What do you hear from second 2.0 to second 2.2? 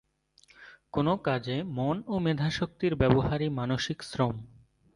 ও